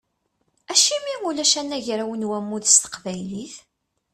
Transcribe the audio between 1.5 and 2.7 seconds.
anagraw n wammud